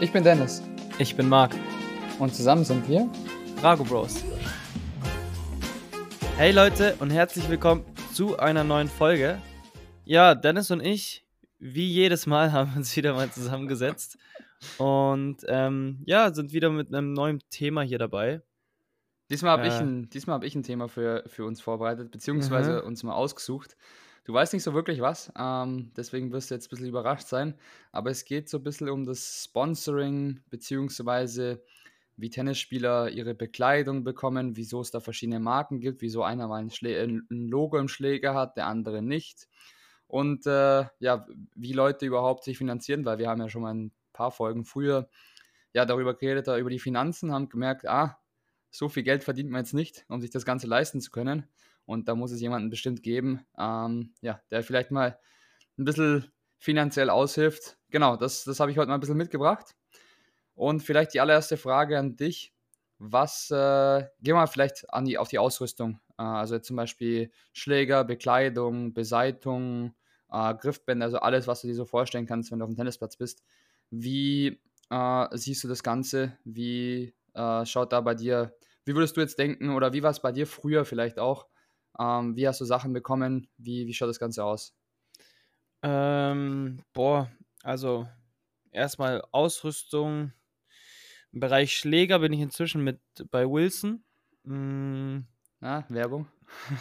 [0.00, 0.62] Ich bin Dennis.
[1.00, 1.56] Ich bin Marc.
[2.20, 3.10] Und zusammen sind wir
[3.60, 4.24] Drago Bros.
[6.36, 9.42] Hey Leute und herzlich willkommen zu einer neuen Folge.
[10.04, 11.26] Ja, Dennis und ich,
[11.58, 14.18] wie jedes Mal, haben uns wieder mal zusammengesetzt
[14.76, 18.40] und ähm, ja, sind wieder mit einem neuen Thema hier dabei.
[19.30, 22.86] Diesmal habe äh, ich, ein, hab ich ein Thema für, für uns vorbereitet, beziehungsweise mhm.
[22.86, 23.76] uns mal ausgesucht.
[24.28, 27.54] Du weißt nicht so wirklich was, ähm, deswegen wirst du jetzt ein bisschen überrascht sein.
[27.92, 31.64] Aber es geht so ein bisschen um das Sponsoring, beziehungsweise
[32.18, 36.70] wie Tennisspieler ihre Bekleidung bekommen, wieso es da verschiedene Marken gibt, wieso einer mal ein,
[36.70, 39.48] ein Logo im Schläger hat, der andere nicht.
[40.06, 43.92] Und äh, ja, wie Leute überhaupt sich finanzieren, weil wir haben ja schon mal ein
[44.12, 45.08] paar Folgen früher
[45.72, 48.18] ja darüber geredet, da über die Finanzen, haben gemerkt, ah,
[48.78, 51.48] so viel Geld verdient man jetzt nicht, um sich das Ganze leisten zu können.
[51.84, 55.18] Und da muss es jemanden bestimmt geben, ähm, ja, der vielleicht mal
[55.76, 57.76] ein bisschen finanziell aushilft.
[57.90, 59.74] Genau, das, das habe ich heute mal ein bisschen mitgebracht.
[60.54, 62.54] Und vielleicht die allererste Frage an dich.
[62.98, 65.98] Was, äh, gehen wir vielleicht an die, auf die Ausrüstung.
[66.16, 69.92] Äh, also zum Beispiel Schläger, Bekleidung, Beseitung,
[70.30, 73.16] äh, Griffbänder, also alles, was du dir so vorstellen kannst, wenn du auf dem Tennisplatz
[73.16, 73.42] bist.
[73.90, 76.38] Wie äh, siehst du das Ganze?
[76.44, 78.52] Wie äh, schaut da bei dir,
[78.88, 81.46] wie würdest du jetzt denken oder wie war es bei dir früher vielleicht auch?
[81.98, 83.46] Ähm, wie hast du Sachen bekommen?
[83.58, 84.74] Wie, wie schaut das Ganze aus?
[85.82, 87.30] Ähm, boah,
[87.62, 88.08] also
[88.70, 90.32] erstmal Ausrüstung.
[91.32, 92.98] Im Bereich Schläger bin ich inzwischen mit
[93.30, 94.02] bei Wilson.
[94.44, 95.18] Mm.
[95.60, 96.26] Ah, Werbung.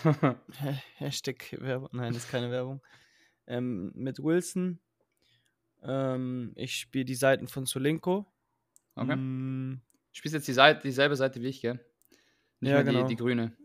[0.95, 1.89] Hashtag Werbung.
[1.91, 2.81] Nein, das ist keine Werbung.
[3.47, 4.79] Ähm, mit Wilson.
[5.83, 8.25] Ähm, ich spiele die Seiten von Solinko.
[8.95, 9.15] Okay.
[9.17, 9.81] Mm.
[10.13, 11.79] Spielst jetzt die Seite, dieselbe Seite wie ich, gell?
[12.59, 13.03] Nicht ja, mehr genau.
[13.03, 13.55] die, die grüne.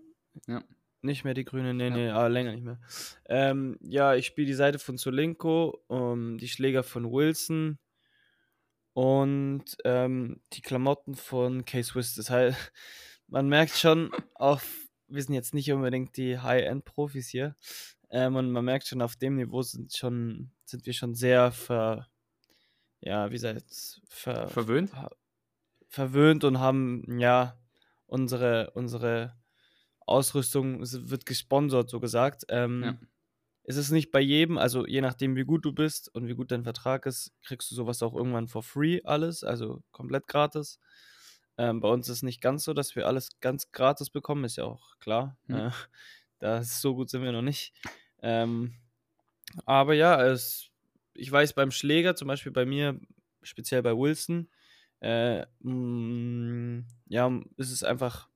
[0.47, 0.63] Ja.
[1.03, 1.91] Nicht mehr die grüne, nee, ja.
[1.91, 2.81] nee, aber länger nicht mehr.
[3.29, 7.79] Ähm, ja, ich spiele die Seite von Solinko, um, die Schläger von Wilson
[8.93, 12.15] und ähm, die Klamotten von K-Swiss.
[12.15, 12.73] Das heißt,
[13.27, 14.61] man merkt schon, auch
[15.09, 17.57] wir sind jetzt nicht unbedingt die High-End-Profis hier.
[18.11, 22.09] Ähm, und man merkt schon, auf dem Niveau sind schon, sind wir schon sehr ver,
[23.01, 24.93] ja, wie gesagt, ver, verwöhnt?
[25.89, 27.59] verwöhnt und haben ja
[28.13, 29.35] unsere, unsere
[30.01, 32.45] Ausrüstung wird gesponsert, so gesagt.
[32.51, 32.99] Ähm, ja.
[33.65, 36.51] Es ist nicht bei jedem, also je nachdem, wie gut du bist und wie gut
[36.51, 40.79] dein Vertrag ist, kriegst du sowas auch irgendwann for free alles, also komplett gratis.
[41.57, 44.57] Ähm, bei uns ist es nicht ganz so, dass wir alles ganz gratis bekommen, ist
[44.57, 45.39] ja auch klar.
[45.47, 45.57] Mhm.
[45.57, 45.71] Äh,
[46.39, 47.73] da so gut sind wir noch nicht.
[48.21, 48.75] Ähm,
[49.65, 50.71] aber ja, es,
[51.15, 53.01] ich weiß beim Schläger, zum Beispiel bei mir,
[53.43, 54.49] speziell bei Wilson,
[55.03, 58.29] äh, mh, mm, ja, ist es einfach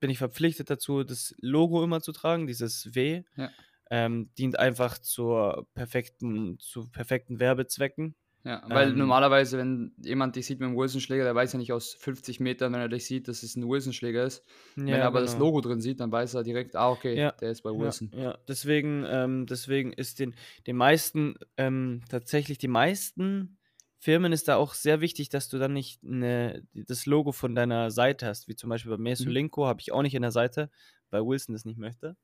[0.00, 3.22] bin ich verpflichtet dazu, das Logo immer zu tragen, dieses W.
[3.36, 3.50] Ja.
[3.92, 8.14] Ähm, dient einfach zur perfekten, zu perfekten Werbezwecken.
[8.42, 11.72] Ja, weil ähm, normalerweise, wenn jemand dich sieht mit einem Wilson-Schläger, der weiß ja nicht
[11.72, 14.42] aus 50 Metern, wenn er dich sieht, dass es ein Wilson-Schläger ist.
[14.76, 15.30] Ja, wenn er aber genau.
[15.32, 18.10] das Logo drin sieht, dann weiß er direkt, ah, okay, ja, der ist bei Wilson.
[18.14, 18.38] Ja, ja.
[18.48, 20.34] deswegen, ähm, deswegen ist den,
[20.66, 23.58] den meisten, ähm, tatsächlich die meisten
[24.02, 27.90] Firmen ist da auch sehr wichtig, dass du dann nicht eine, das Logo von deiner
[27.90, 29.68] Seite hast, wie zum Beispiel bei Mesolinko mhm.
[29.68, 30.70] habe ich auch nicht in der Seite,
[31.10, 32.16] weil Wilson das nicht möchte.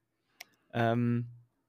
[0.72, 1.28] Ähm,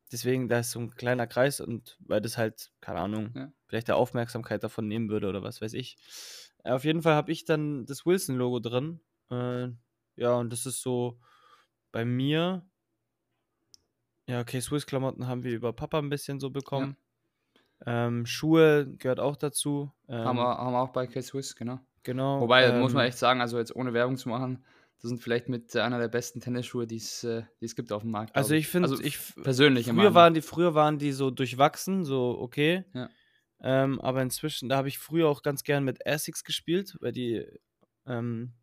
[0.10, 3.52] deswegen, da ist so ein kleiner Kreis und weil das halt, keine Ahnung, ja.
[3.66, 5.98] vielleicht der Aufmerksamkeit davon nehmen würde oder was weiß ich.
[6.64, 9.02] Äh, auf jeden Fall habe ich dann das Wilson-Logo drin.
[9.30, 9.68] Äh,
[10.16, 11.20] ja, und das ist so
[11.92, 12.66] bei mir.
[14.26, 16.96] Ja, okay, Swiss-Klamotten haben wir über Papa ein bisschen so bekommen.
[16.98, 17.07] Ja.
[17.90, 19.94] Ähm, Schuhe gehört auch dazu.
[20.10, 21.80] Ähm, haben, wir, haben wir auch bei K-Swiss, genau.
[22.04, 22.42] Genau.
[22.42, 24.66] Wobei, ähm, muss man echt sagen, also jetzt ohne Werbung zu machen,
[25.02, 28.36] das sind vielleicht mit einer der besten Tennisschuhe, die es äh, gibt auf dem Markt.
[28.36, 32.38] Also ich finde, also ich persönlich früher waren die früher waren die so durchwachsen, so
[32.40, 32.84] okay.
[32.94, 33.10] Ja.
[33.62, 37.46] Ähm, aber inzwischen, da habe ich früher auch ganz gern mit Essex gespielt, weil die
[38.06, 38.54] ähm,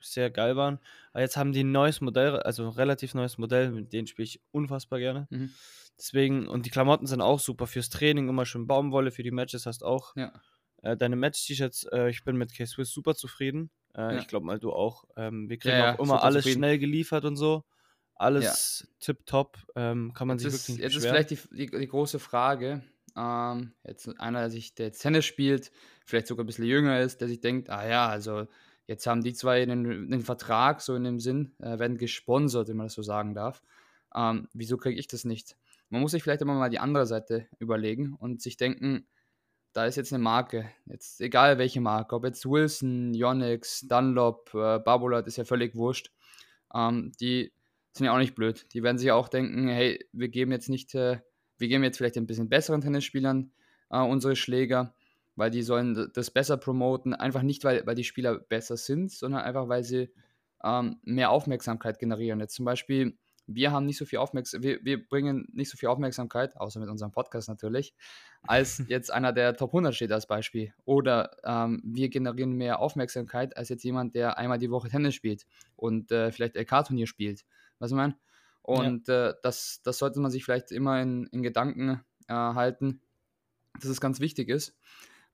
[0.00, 0.78] sehr geil waren.
[1.12, 4.26] Aber jetzt haben die ein neues Modell, also ein relativ neues Modell, mit denen spiele
[4.26, 5.26] ich unfassbar gerne.
[5.30, 5.50] Mhm.
[5.98, 9.66] Deswegen, und die Klamotten sind auch super fürs Training, immer schön Baumwolle, für die Matches
[9.66, 10.14] hast auch.
[10.14, 10.32] Ja.
[10.82, 13.70] Äh, deine Match-T-Shirts, äh, ich bin mit K-Swiss super zufrieden.
[13.94, 14.18] Äh, ja.
[14.18, 15.04] Ich glaube mal, du auch.
[15.16, 16.60] Ähm, wir kriegen ja, auch immer alles zufrieden.
[16.60, 17.64] schnell geliefert und so.
[18.14, 18.94] Alles ja.
[19.00, 19.58] tipptopp.
[19.74, 22.82] Ähm, kann man jetzt sich ist, wirklich Jetzt ist vielleicht die, die, die große Frage.
[23.16, 25.72] Ähm, jetzt einer, der, sich, der jetzt Tennis spielt,
[26.04, 28.46] vielleicht sogar ein bisschen jünger ist, der sich denkt, ah ja, also
[28.86, 32.76] jetzt haben die zwei einen, einen Vertrag, so in dem Sinn, äh, werden gesponsert, wenn
[32.76, 33.62] man das so sagen darf.
[34.14, 35.56] Ähm, wieso kriege ich das nicht?
[35.90, 39.06] Man muss sich vielleicht immer mal die andere Seite überlegen und sich denken,
[39.72, 44.78] da ist jetzt eine Marke, jetzt egal welche Marke, ob jetzt Wilson, Yonex, Dunlop, äh,
[44.78, 46.10] Barbolat, ist ja völlig wurscht.
[46.74, 47.52] Ähm, die
[47.92, 48.66] sind ja auch nicht blöd.
[48.72, 51.20] Die werden sich auch denken, hey, wir geben jetzt nicht, äh,
[51.58, 53.52] wir geben jetzt vielleicht ein bisschen besseren Tennisspielern
[53.90, 54.94] äh, unsere Schläger.
[55.38, 57.14] weil die sollen das besser promoten.
[57.14, 60.10] Einfach nicht, weil, weil die Spieler besser sind, sondern einfach, weil sie
[60.64, 62.40] ähm, mehr Aufmerksamkeit generieren.
[62.40, 63.16] Jetzt zum Beispiel,
[63.48, 66.88] wir haben nicht so viel Aufmerksamkeit, wir, wir bringen nicht so viel Aufmerksamkeit, außer mit
[66.88, 67.94] unserem Podcast natürlich,
[68.42, 70.72] als jetzt einer, der Top 100 steht als Beispiel.
[70.84, 75.46] Oder ähm, wir generieren mehr Aufmerksamkeit als jetzt jemand, der einmal die Woche Tennis spielt
[75.76, 77.44] und äh, vielleicht LK-Turnier spielt.
[77.78, 78.16] Was ich meine?
[78.62, 79.30] Und ja.
[79.30, 83.00] äh, das, das sollte man sich vielleicht immer in, in Gedanken äh, halten,
[83.80, 84.76] dass es ganz wichtig ist,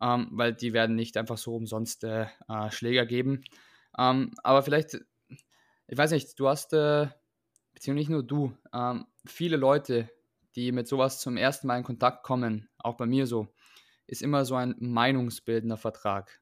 [0.00, 3.43] ähm, weil die werden nicht einfach so umsonst äh, äh, Schläger geben.
[3.99, 5.00] Ähm, aber vielleicht,
[5.88, 6.72] ich weiß nicht, du hast,
[7.85, 10.09] beziehungsweise nicht nur du, ähm, viele Leute,
[10.57, 13.49] die mit sowas zum ersten Mal in Kontakt kommen, auch bei mir so,
[14.07, 16.41] ist immer so ein meinungsbildender Vertrag.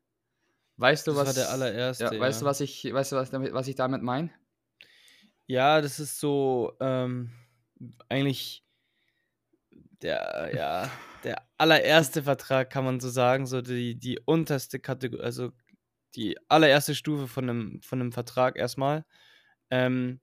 [0.76, 1.26] Weißt du, das was?
[1.26, 2.04] war der allererste.
[2.04, 2.44] Ja, weißt ja.
[2.44, 4.30] du, was ich, weißt du, was, damit, was ich damit meine?
[5.48, 7.32] Ja, das ist so ähm,
[8.08, 8.64] eigentlich
[10.00, 10.90] der, ja,
[11.24, 15.50] der allererste Vertrag, kann man so sagen, so die, die unterste Kategorie, also
[16.14, 19.04] die allererste Stufe von einem, von einem Vertrag erstmal.
[19.70, 20.20] Ähm,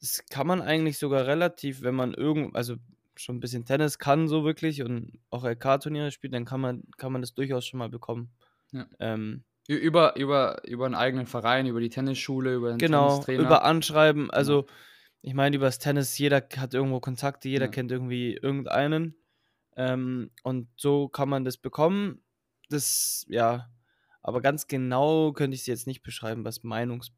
[0.00, 2.76] das kann man eigentlich sogar relativ, wenn man irgend, also
[3.16, 7.12] schon ein bisschen Tennis kann, so wirklich und auch LK-Turniere spielt, dann kann man, kann
[7.12, 8.30] man das durchaus schon mal bekommen.
[8.72, 8.86] Ja.
[8.98, 14.22] Ähm, über, über, über einen eigenen Verein, über die Tennisschule, über den genau, über Anschreiben.
[14.22, 14.32] Genau.
[14.34, 14.74] Also, genau.
[15.22, 17.70] ich meine, über das Tennis, jeder hat irgendwo Kontakte, jeder ja.
[17.70, 19.14] kennt irgendwie irgendeinen.
[19.76, 22.22] Ähm, und so kann man das bekommen.
[22.68, 23.70] Das, ja,
[24.22, 27.12] aber ganz genau könnte ich es jetzt nicht beschreiben, was Meinungs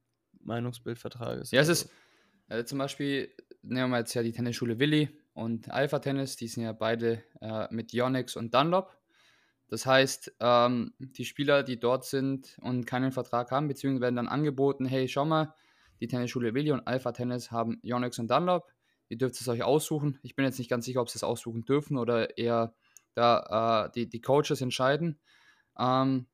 [0.44, 1.52] Meinungsbildvertrag ist.
[1.52, 1.90] Ja, es ist
[2.52, 6.64] also zum Beispiel, nehmen wir jetzt ja die Tennisschule Willi und Alpha Tennis, die sind
[6.64, 8.94] ja beide äh, mit Yonex und Dunlop.
[9.68, 14.28] Das heißt, ähm, die Spieler, die dort sind und keinen Vertrag haben, beziehungsweise werden dann
[14.28, 15.54] angeboten, hey, schau mal,
[16.00, 18.70] die Tennisschule Willi und Alpha Tennis haben Yonex und Dunlop.
[19.08, 20.18] Ihr dürft es euch aussuchen.
[20.22, 22.74] Ich bin jetzt nicht ganz sicher, ob sie es aussuchen dürfen oder eher
[23.14, 25.18] da äh, die, die Coaches entscheiden.
[25.78, 26.26] Ähm,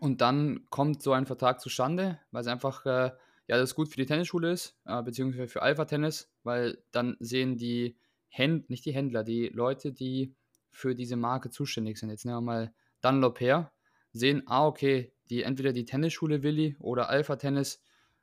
[0.00, 3.10] und dann kommt so ein Vertrag zustande, weil es einfach, äh,
[3.50, 7.56] ja, das gut für die Tennisschule ist, äh, beziehungsweise für Alpha Tennis, weil dann sehen
[7.56, 7.96] die
[8.28, 10.36] Händler, nicht die Händler, die Leute, die
[10.70, 12.10] für diese Marke zuständig sind.
[12.10, 13.72] Jetzt nehmen wir mal Dunlop her,
[14.12, 17.82] sehen, ah, okay, die entweder die Tennisschule Willi oder Alpha Tennis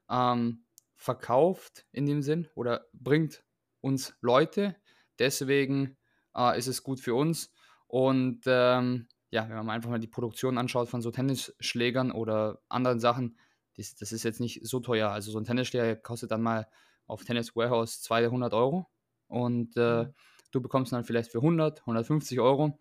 [0.10, 0.64] ähm,
[0.96, 3.44] verkauft in dem Sinn oder bringt
[3.82, 4.78] uns Leute.
[5.20, 5.98] Deswegen
[6.38, 7.52] äh, ist es gut für uns.
[7.88, 13.02] Und ähm, ja, wenn man einfach mal die Produktion anschaut von so Tennisschlägern oder anderen
[13.02, 13.38] Sachen,
[13.78, 15.10] das, das ist jetzt nicht so teuer.
[15.10, 16.68] Also so ein Tennisschläger kostet dann mal
[17.06, 18.88] auf Tennis Warehouse 200 Euro.
[19.28, 20.14] Und äh, mhm.
[20.52, 22.80] Du bekommst dann vielleicht für 100, 150 Euro.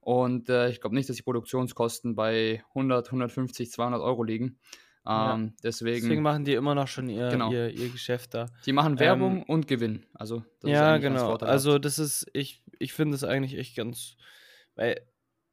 [0.00, 4.58] Und äh, ich glaube nicht, dass die Produktionskosten bei 100, 150, 200 Euro liegen.
[5.06, 5.50] Ähm, ja.
[5.62, 7.50] deswegen, deswegen, machen die immer noch schon ihr, genau.
[7.50, 8.46] ihr, ihr Geschäft da.
[8.64, 10.06] Die machen Werbung ähm, und Gewinn.
[10.14, 11.36] Also ja, genau.
[11.36, 14.16] Also das ist, ich, ich finde es eigentlich echt ganz,
[14.74, 15.00] weil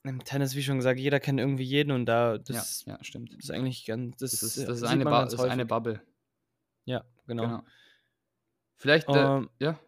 [0.03, 3.33] im Tennis, wie schon gesagt, jeder kennt irgendwie jeden und da, das, ja, ja stimmt.
[3.33, 6.01] Das ist eigentlich ganz, das, das ist, das ist, eine, ba ist eine Bubble.
[6.85, 7.43] Ja, genau.
[7.43, 7.63] genau.
[8.77, 9.79] Vielleicht, äh, ähm, ja.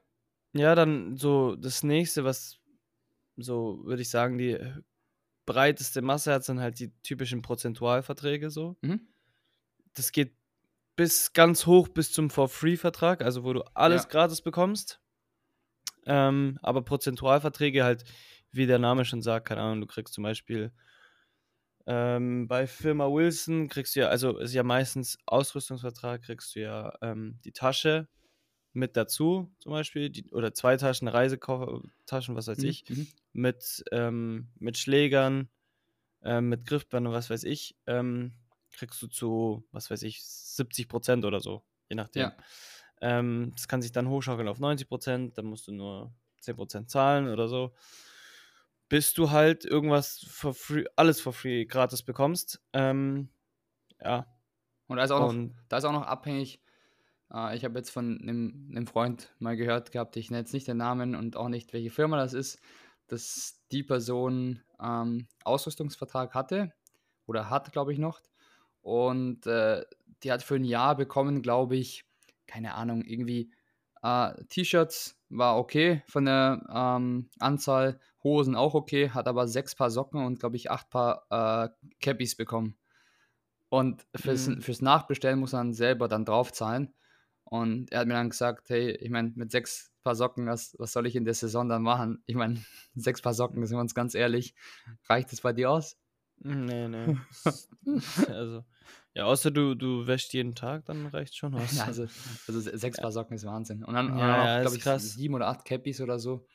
[0.53, 2.59] Ja, dann so das nächste, was
[3.37, 4.59] so, würde ich sagen, die
[5.45, 8.77] breiteste Masse hat, sind halt die typischen Prozentualverträge so.
[8.81, 9.07] Mhm.
[9.95, 10.35] Das geht
[10.95, 14.09] bis ganz hoch bis zum For-Free-Vertrag, also wo du alles ja.
[14.09, 14.99] gratis bekommst.
[16.05, 18.03] Ähm, aber Prozentualverträge halt,
[18.53, 20.71] wie der Name schon sagt, keine Ahnung, du kriegst zum Beispiel
[21.85, 26.93] ähm, bei Firma Wilson kriegst du ja, also ist ja meistens Ausrüstungsvertrag, kriegst du ja
[27.01, 28.07] ähm, die Tasche
[28.71, 32.65] mit dazu, zum Beispiel, die, oder zwei Taschen Reisekoffertaschen, was weiß mhm.
[32.65, 33.07] ich, mhm.
[33.33, 35.49] mit, ähm, mit Schlägern,
[36.23, 38.33] ähm, mit Griffbändern, was weiß ich, ähm,
[38.71, 42.21] kriegst du zu, was weiß ich, 70 Prozent oder so, je nachdem.
[42.21, 42.37] Ja.
[43.01, 46.89] Ähm, das kann sich dann hochschaukeln auf 90 Prozent, dann musst du nur 10 Prozent
[46.89, 47.73] zahlen oder so,
[48.93, 52.61] bis du halt irgendwas for free, alles for free gratis bekommst.
[52.73, 53.27] Ähm,
[53.99, 54.27] ja.
[54.85, 56.61] Und da ist auch, Und, noch, da ist auch noch abhängig,
[57.33, 60.67] äh, ich habe jetzt von einem, einem, Freund mal gehört gehabt, ich nenne jetzt nicht
[60.67, 62.59] den Namen und auch nicht, welche Firma das ist,
[63.07, 66.71] dass die Person ähm, Ausrüstungsvertrag hatte
[67.25, 68.21] oder hat, glaube ich, noch.
[68.81, 69.83] Und äh,
[70.21, 72.05] die hat für ein Jahr bekommen, glaube ich,
[72.45, 73.51] keine Ahnung, irgendwie
[74.03, 79.89] äh, T-Shirts war okay von der ähm, Anzahl, Hosen auch okay, hat aber sechs Paar
[79.89, 81.69] Socken und, glaube ich, acht Paar äh,
[82.01, 82.77] Cappies bekommen.
[83.69, 84.61] Und fürs, mhm.
[84.61, 86.93] fürs Nachbestellen muss man selber dann draufzahlen.
[87.43, 90.91] Und er hat mir dann gesagt, hey, ich meine, mit sechs Paar Socken, was, was
[90.91, 92.23] soll ich in der Saison dann machen?
[92.25, 92.63] Ich meine,
[92.95, 94.53] sechs Paar Socken, sind wir uns ganz ehrlich.
[95.09, 95.97] Reicht das bei dir aus?
[96.37, 97.17] Nee, nee.
[98.27, 98.63] also,
[99.15, 101.71] ja, außer du, du wäschst jeden Tag, dann reicht schon aus.
[101.77, 102.07] Ja, also,
[102.47, 103.83] also sechs Paar Socken ist Wahnsinn.
[103.83, 105.13] Und dann ja, ja, glaube ich, krass.
[105.13, 106.47] sieben oder acht Cappies oder so,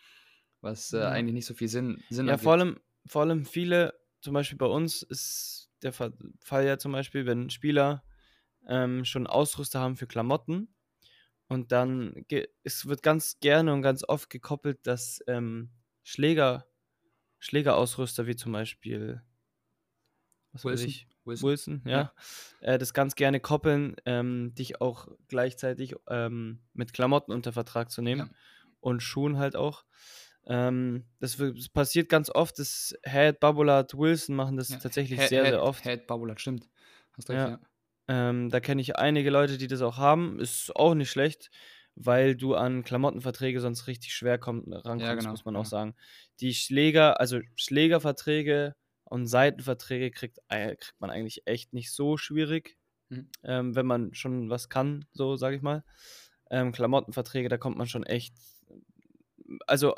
[0.60, 4.34] was äh, eigentlich nicht so viel Sinn, Sinn Ja, vor allem, vor allem viele zum
[4.34, 6.12] Beispiel bei uns ist der Fall
[6.50, 8.02] ja zum Beispiel, wenn Spieler
[8.66, 10.74] ähm, schon Ausrüster haben für Klamotten
[11.46, 12.24] und dann
[12.64, 15.70] es wird ganz gerne und ganz oft gekoppelt, dass ähm,
[16.02, 16.66] Schläger,
[17.38, 19.22] Schlägerausrüster wie zum Beispiel
[20.52, 20.86] was Wilson.
[20.86, 22.12] weiß ich, Wilson, Wilson ja,
[22.62, 22.74] ja.
[22.74, 28.02] Äh, das ganz gerne koppeln, ähm, dich auch gleichzeitig ähm, mit Klamotten unter Vertrag zu
[28.02, 28.36] nehmen ja.
[28.80, 29.84] und Schuhen halt auch.
[30.46, 32.58] Ähm, das, das, passiert ganz oft.
[32.58, 35.84] Das Head, Babolat, Wilson machen das ja, tatsächlich Head, sehr, sehr oft.
[35.84, 36.68] Head, Babolat, stimmt.
[37.16, 37.48] Hast recht, ja.
[37.50, 37.60] ja.
[38.08, 40.40] Ähm, da kenne ich einige Leute, die das auch haben.
[40.40, 41.50] Ist auch nicht schlecht,
[41.94, 45.94] weil du an Klamottenverträge sonst richtig schwer komm, rankommst, ja, genau, muss man auch sagen.
[46.40, 48.74] Die Schläger, also Schlägerverträge
[49.08, 52.76] und Seitenverträge kriegt, kriegt man eigentlich echt nicht so schwierig,
[53.08, 53.28] mhm.
[53.42, 55.84] ähm, wenn man schon was kann, so sage ich mal.
[56.50, 58.34] Ähm, Klamottenverträge, da kommt man schon echt.
[59.66, 59.94] Also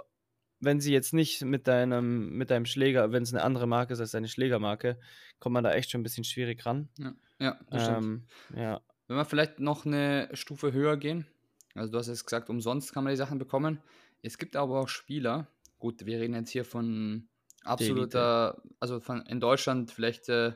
[0.61, 4.01] wenn sie jetzt nicht mit deinem, mit deinem Schläger, wenn es eine andere Marke ist
[4.01, 4.99] als deine Schlägermarke,
[5.39, 6.89] kommt man da echt schon ein bisschen schwierig ran.
[6.99, 8.81] Ja, ja, ähm, ja.
[9.09, 11.27] Wenn wir vielleicht noch eine Stufe höher gehen,
[11.75, 13.81] also du hast jetzt gesagt, umsonst kann man die Sachen bekommen.
[14.23, 15.49] Es gibt aber auch Spieler,
[15.79, 17.30] gut, wir reden jetzt hier von
[17.65, 20.53] absoluter, also von in Deutschland vielleicht äh,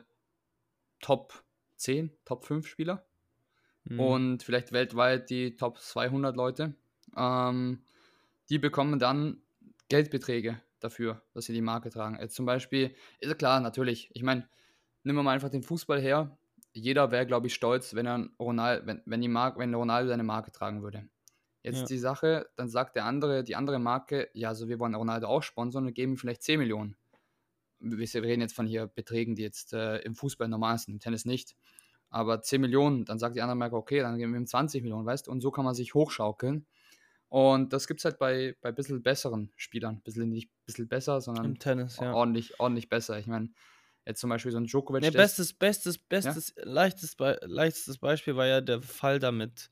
[1.01, 1.43] Top
[1.77, 3.05] 10, Top 5 Spieler
[3.85, 3.99] mhm.
[3.99, 6.75] und vielleicht weltweit die Top 200 Leute.
[7.15, 7.83] Ähm,
[8.49, 9.41] die bekommen dann
[9.89, 12.17] Geldbeträge dafür, dass sie die Marke tragen.
[12.19, 14.09] Jetzt zum Beispiel, ist klar, natürlich.
[14.13, 14.47] Ich meine,
[15.03, 16.37] nehmen wir mal einfach den Fußball her.
[16.73, 20.23] Jeder wäre, glaube ich, stolz, wenn er Ronaldo, wenn, wenn, die Marke, wenn Ronaldo seine
[20.23, 21.07] Marke tragen würde.
[21.65, 21.85] Jetzt ja.
[21.87, 25.41] die Sache, dann sagt der andere, die andere Marke, ja, also wir wollen Ronaldo auch
[25.41, 26.95] sponsern und geben ihm vielleicht 10 Millionen.
[27.79, 31.25] Wir reden jetzt von hier Beträgen, die jetzt äh, im Fußball normal sind, im Tennis
[31.25, 31.55] nicht.
[32.11, 35.07] Aber 10 Millionen, dann sagt die andere Marke, okay, dann geben wir ihm 20 Millionen,
[35.07, 35.31] weißt du?
[35.31, 36.67] Und so kann man sich hochschaukeln.
[37.29, 39.95] Und das gibt es halt bei, bei ein bisschen besseren Spielern.
[39.95, 42.13] Ein bisschen nicht ein bisschen besser, sondern Im Tennis, ja.
[42.13, 43.17] ordentlich, ordentlich besser.
[43.17, 43.49] Ich meine,
[44.05, 45.01] jetzt zum Beispiel so ein Djokovic.
[45.01, 46.63] Nee, bestes, bestes, bestes, ja?
[46.63, 49.71] leichtes, Be leichtes Beispiel war ja der Fall da mit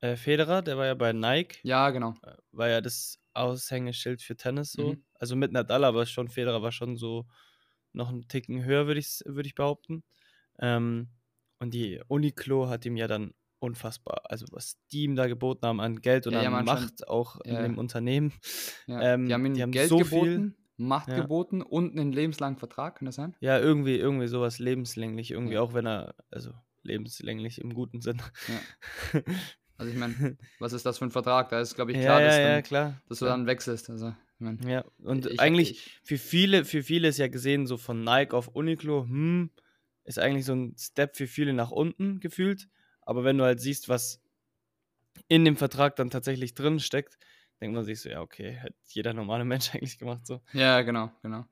[0.00, 1.60] äh, Federer, der war ja bei Nike.
[1.62, 2.14] Ja, genau.
[2.22, 4.92] Äh, war ja das Aushängeschild für Tennis so.
[4.92, 5.04] Mhm.
[5.14, 7.26] Also mit Nadal, aber schon Federer war schon so
[7.92, 10.04] noch einen Ticken höher, würde ich, würd ich behaupten.
[10.58, 11.08] Ähm,
[11.58, 14.22] und die Uniqlo hat ihm ja dann unfassbar.
[14.24, 17.58] Also was die ihm da geboten haben an Geld und ja, an Macht auch ja.
[17.58, 18.32] in dem Unternehmen.
[18.86, 19.00] Ja.
[19.02, 22.58] Ähm, die haben ihm die haben Geld so geboten, viel, Macht geboten und einen lebenslangen
[22.58, 23.36] Vertrag, kann das sein?
[23.40, 26.52] Ja, irgendwie, irgendwie sowas lebenslänglich, irgendwie auch wenn er, also
[26.82, 28.22] lebenslänglich im guten Sinn.
[29.80, 30.14] Also ich meine,
[30.58, 31.48] was ist das für ein Vertrag?
[31.48, 33.88] Da ist, glaube ich, klar, dass, dann, klar, dass du dann wechselst.
[33.88, 37.66] Also, ich mein, ja, und ich, eigentlich ich, für viele, für viele ist ja gesehen,
[37.66, 39.50] so von Nike auf Uniqlo, hm,
[40.04, 42.68] ist eigentlich so ein Step für viele nach unten gefühlt.
[43.00, 44.20] Aber wenn du halt siehst, was
[45.28, 47.16] in dem Vertrag dann tatsächlich drin steckt,
[47.62, 50.42] denkt man sich so, ja, okay, hat jeder normale Mensch eigentlich gemacht so.
[50.52, 51.46] Ja, genau, genau.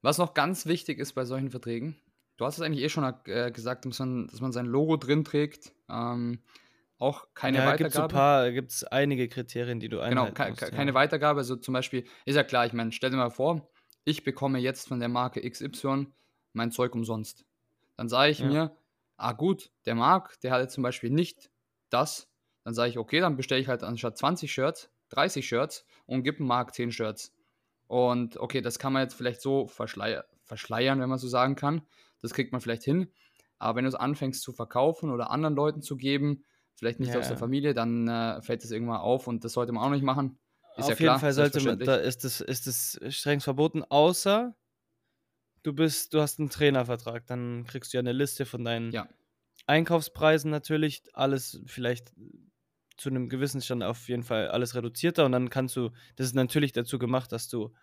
[0.00, 1.96] Was noch ganz wichtig ist bei solchen Verträgen,
[2.36, 5.24] du hast es eigentlich eh schon äh, gesagt, dass man, dass man sein Logo drin
[5.24, 5.72] trägt.
[5.88, 6.38] Ähm,
[6.98, 8.52] auch keine ja, Weitergabe.
[8.52, 10.76] Gibt es einige Kriterien, die du genau, einhalten Genau, musst, ke ja.
[10.76, 11.38] keine Weitergabe.
[11.38, 13.68] Also zum Beispiel, ist ja klar, ich meine, stell dir mal vor,
[14.04, 16.06] ich bekomme jetzt von der Marke XY
[16.52, 17.44] mein Zeug umsonst.
[17.96, 18.46] Dann sage ich ja.
[18.46, 18.76] mir,
[19.16, 21.50] ah gut, der Marc, der hat jetzt zum Beispiel nicht
[21.90, 22.28] das,
[22.64, 26.38] dann sage ich, okay, dann bestelle ich halt anstatt 20 Shirts 30 Shirts und gebe
[26.38, 27.34] dem Marc 10 Shirts.
[27.86, 31.82] Und okay, das kann man jetzt vielleicht so verschleier verschleiern, wenn man so sagen kann.
[32.22, 33.12] Das kriegt man vielleicht hin.
[33.58, 36.44] Aber wenn du es anfängst zu verkaufen oder anderen Leuten zu geben,
[36.78, 37.18] vielleicht nicht ja.
[37.18, 40.04] aus der Familie, dann äh, fällt das irgendwann auf und das sollte man auch nicht
[40.04, 40.38] machen.
[40.76, 43.82] Ist auf ja jeden klar, Fall sollte man, da ist es ist das streng verboten,
[43.82, 44.54] außer
[45.64, 49.08] du bist, du hast einen Trainervertrag, dann kriegst du ja eine Liste von deinen ja.
[49.66, 52.12] Einkaufspreisen natürlich, alles vielleicht
[52.96, 56.34] zu einem gewissen Stand auf jeden Fall alles reduzierter und dann kannst du, das ist
[56.34, 57.74] natürlich dazu gemacht, dass du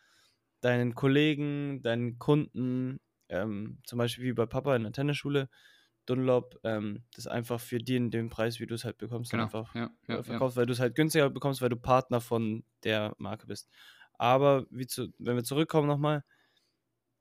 [0.62, 5.50] deinen Kollegen, deinen Kunden, ähm, zum Beispiel wie bei Papa in der Tennisschule,
[6.06, 9.44] Dunlop, ähm, das einfach für die in dem Preis, wie du es halt bekommst, genau.
[9.44, 10.62] einfach ja, ja, verkaufst, ja.
[10.62, 13.70] weil du es halt günstiger bekommst, weil du Partner von der Marke bist.
[14.18, 16.24] Aber zu, wenn wir zurückkommen nochmal,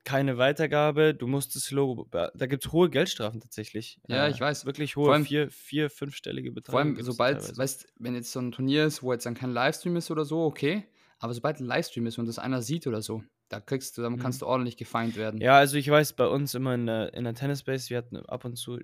[0.05, 3.99] keine Weitergabe, du musst das Logo, da gibt es hohe Geldstrafen tatsächlich.
[4.07, 4.67] Ja, äh, ich weiß.
[4.67, 6.73] Wirklich hohe, allem, vier, vier, fünfstellige Beträge.
[6.73, 9.97] Vor allem, sobald, weißt wenn jetzt so ein Turnier ist, wo jetzt dann kein Livestream
[9.97, 10.87] ist oder so, okay,
[11.19, 14.19] aber sobald ein Livestream ist und das einer sieht oder so, da kriegst du, dann
[14.19, 14.47] kannst mhm.
[14.47, 15.41] du ordentlich gefeind werden.
[15.41, 18.45] Ja, also ich weiß, bei uns immer in der, in der Tennisbase, wir hatten ab
[18.45, 18.79] und zu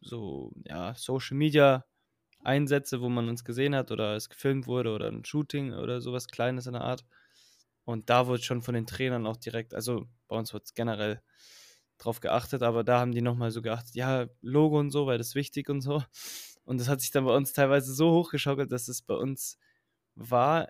[0.00, 1.84] so, ja, Social Media
[2.44, 6.28] Einsätze, wo man uns gesehen hat oder es gefilmt wurde oder ein Shooting oder sowas
[6.28, 7.04] Kleines in der Art.
[7.84, 11.22] Und da wurde schon von den Trainern auch direkt, also bei uns wird es generell
[11.98, 15.34] drauf geachtet, aber da haben die nochmal so geachtet, ja, Logo und so, weil das
[15.34, 16.02] wichtig und so.
[16.64, 19.58] Und das hat sich dann bei uns teilweise so hochgeschaukelt, dass es bei uns
[20.14, 20.68] war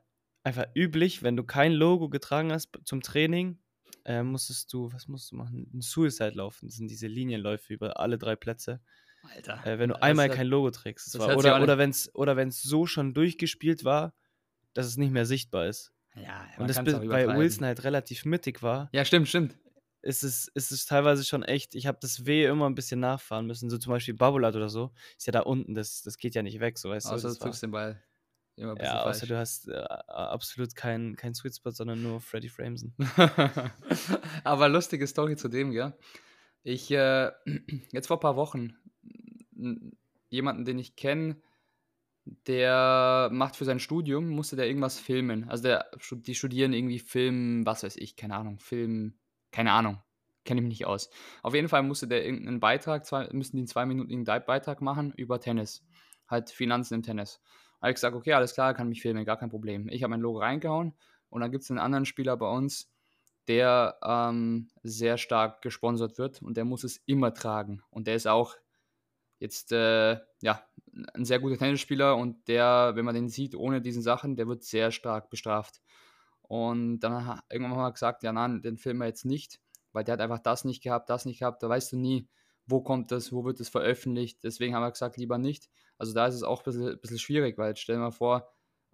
[0.49, 3.59] einfach üblich, wenn du kein Logo getragen hast zum Training,
[4.05, 5.71] äh, musstest du, was musst du machen?
[5.73, 6.67] Ein Suicide laufen.
[6.67, 8.81] Das sind diese Linienläufe über alle drei Plätze.
[9.23, 9.64] Alter.
[9.67, 11.19] Äh, wenn du einmal hat, kein Logo trägst.
[11.19, 14.14] War, oder oder wenn es oder wenn's so schon durchgespielt war,
[14.75, 15.93] dass es nicht mehr sichtbar ist.
[16.14, 18.88] Ja, und das bei Wilson halt relativ mittig war.
[18.93, 19.57] Ja, stimmt, stimmt.
[20.00, 23.47] Ist es, ist es teilweise schon echt, ich habe das W immer ein bisschen nachfahren
[23.47, 23.69] müssen.
[23.69, 24.93] So zum Beispiel Babulat oder so.
[25.17, 27.35] Ist ja da unten, das, das geht ja nicht weg, so weißt Außer du.
[27.35, 28.02] Außer du den Ball.
[28.59, 29.29] Immer ein ja, außer falsch.
[29.29, 29.77] du hast äh,
[30.09, 32.93] absolut keinen kein Sweet Spot, sondern nur Freddy Frameson.
[34.45, 35.95] Aber lustige Story zu dem, gell?
[36.65, 37.31] Ich, äh,
[37.93, 38.77] jetzt vor ein paar Wochen,
[40.29, 41.37] jemanden, den ich kenne,
[42.47, 45.49] der macht für sein Studium, musste der irgendwas filmen.
[45.49, 49.15] Also der, die studieren irgendwie Film, was weiß ich, keine Ahnung, Film,
[49.53, 50.03] keine Ahnung,
[50.45, 51.11] kenne ich mich nicht aus.
[51.43, 55.12] Auf jeden Fall musste der irgendeinen Beitrag, zwei, müssen die einen zwei Minuten Beitrag machen
[55.17, 55.87] über Tennis.
[56.27, 57.41] Halt Finanzen im Tennis.
[57.80, 59.88] Habe ich gesagt, okay, alles klar, kann mich filmen, gar kein Problem.
[59.88, 60.94] Ich habe mein Logo reingehauen
[61.30, 62.90] und dann gibt es einen anderen Spieler bei uns,
[63.47, 67.82] der ähm, sehr stark gesponsert wird und der muss es immer tragen.
[67.90, 68.56] Und der ist auch
[69.38, 70.62] jetzt äh, ja,
[71.14, 74.64] ein sehr guter Tennisspieler und der, wenn man den sieht ohne diesen Sachen, der wird
[74.64, 75.80] sehr stark bestraft.
[76.42, 79.61] Und dann hat irgendwann mal gesagt, ja nein, den filmen wir jetzt nicht,
[79.92, 82.28] weil der hat einfach das nicht gehabt, das nicht gehabt, da weißt du nie,
[82.69, 84.45] wo kommt das, wo wird das veröffentlicht.
[84.45, 85.69] Deswegen haben wir gesagt, lieber nicht.
[85.97, 88.11] Also da ist es auch ein bisschen, ein bisschen schwierig, weil jetzt stell dir mal
[88.11, 88.49] vor,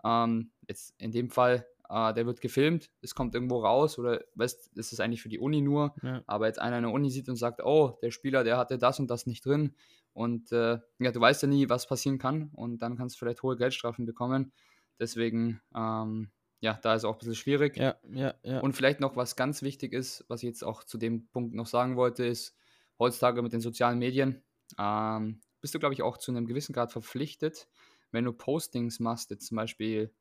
[0.04, 4.70] ähm, jetzt in dem Fall, äh, der wird gefilmt, es kommt irgendwo raus oder weißt,
[4.74, 6.22] das ist eigentlich für die Uni nur, ja.
[6.26, 9.00] aber jetzt einer in der Uni sieht und sagt, oh, der Spieler, der hatte das
[9.00, 9.74] und das nicht drin
[10.12, 13.42] und äh, ja, du weißt ja nie, was passieren kann und dann kannst du vielleicht
[13.42, 14.52] hohe Geldstrafen bekommen.
[14.98, 17.76] Deswegen, ähm, ja, da ist es auch ein bisschen schwierig.
[17.76, 17.96] Ja,
[18.42, 18.60] ja.
[18.60, 21.66] Und vielleicht noch was ganz wichtig ist, was ich jetzt auch zu dem Punkt noch
[21.66, 22.56] sagen wollte, ist,
[22.98, 24.42] heutzutage mit den sozialen Medien
[24.78, 27.68] ähm, bist du, glaube ich, auch zu einem gewissen Grad verpflichtet,
[28.10, 30.14] wenn du Postings machst, jetzt zum Beispiel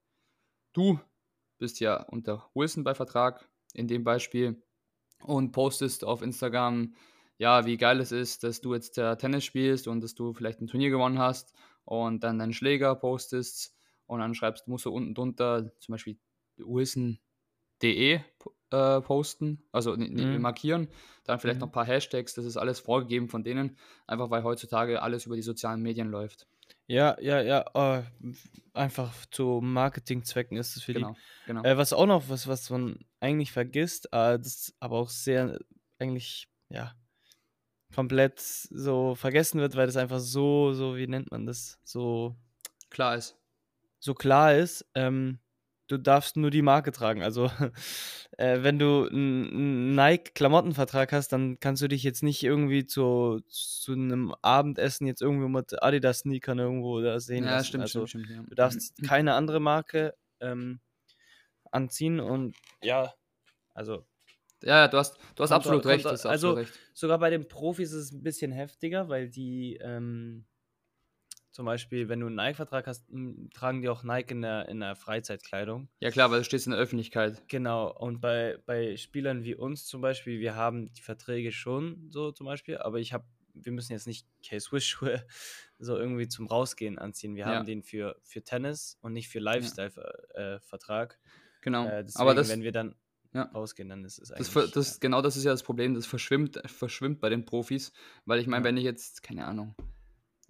[0.73, 0.99] du
[1.59, 4.61] bist ja unter Wilson bei Vertrag in dem Beispiel
[5.23, 6.95] und postest auf Instagram,
[7.37, 10.61] ja, wie geil es ist, dass du jetzt äh, Tennis spielst und dass du vielleicht
[10.61, 11.53] ein Turnier gewonnen hast
[11.85, 16.19] und dann deinen Schläger postest und dann schreibst, musst du unten drunter zum Beispiel
[16.57, 18.19] Wilson.de
[18.73, 20.41] äh, posten, also mhm.
[20.41, 20.87] markieren,
[21.25, 21.61] dann vielleicht mhm.
[21.61, 25.35] noch ein paar Hashtags, das ist alles vorgegeben von denen, einfach weil heutzutage alles über
[25.35, 26.47] die sozialen Medien läuft.
[26.87, 28.03] Ja, ja, ja, äh,
[28.73, 31.47] einfach zu Marketingzwecken ist es für genau, die.
[31.47, 31.63] Genau.
[31.63, 35.59] Äh, was auch noch, was, was man eigentlich vergisst, äh, das aber auch sehr,
[35.99, 36.93] eigentlich, ja,
[37.93, 42.35] komplett so vergessen wird, weil das einfach so, so, wie nennt man das, so
[42.89, 43.37] klar ist.
[43.99, 45.39] So klar ist, ähm,
[45.87, 47.23] du darfst nur die Marke tragen.
[47.23, 47.45] Also,
[48.37, 53.93] äh, wenn du einen Nike-Klamottenvertrag hast, dann kannst du dich jetzt nicht irgendwie zu, zu
[53.93, 57.45] einem Abendessen jetzt irgendwo mit Adidas-Sneakern irgendwo da sehen.
[57.45, 57.67] Ja, lassen.
[57.67, 58.39] stimmt, also, stimmt, stimmt.
[58.39, 58.45] Ja.
[58.49, 60.79] Du darfst keine andere Marke ähm,
[61.71, 63.13] anziehen und ja,
[63.73, 64.05] also.
[64.63, 66.05] Ja, du hast, du hast absolut recht.
[66.05, 66.79] also, absolut recht.
[66.93, 69.77] sogar bei den Profis ist es ein bisschen heftiger, weil die.
[69.81, 70.45] Ähm,
[71.53, 73.05] zum Beispiel, wenn du einen Nike-Vertrag hast,
[73.53, 75.87] tragen die auch Nike in der, in der Freizeitkleidung.
[75.99, 77.47] Ja klar, weil du stehst in der Öffentlichkeit.
[77.47, 82.31] Genau, und bei, bei Spielern wie uns zum Beispiel, wir haben die Verträge schon so
[82.31, 85.23] zum Beispiel, aber ich habe, wir müssen jetzt nicht K-Swiss-Schuhe
[85.77, 87.35] so irgendwie zum Rausgehen anziehen.
[87.35, 87.55] Wir ja.
[87.55, 91.19] haben den für, für Tennis und nicht für Lifestyle-Vertrag.
[91.21, 91.29] Ja.
[91.29, 92.95] Äh, genau, äh, aber das, wenn wir dann
[93.31, 93.43] ja.
[93.43, 94.51] rausgehen, dann ist es eigentlich.
[94.51, 97.93] Das, das, genau das ist ja das Problem, das verschwimmt, verschwimmt bei den Profis,
[98.25, 99.75] weil ich meine, wenn ich jetzt, keine Ahnung,